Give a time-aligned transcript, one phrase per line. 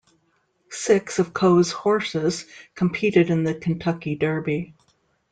[0.71, 4.73] Six of Coe's horses competed in the Kentucky Derby.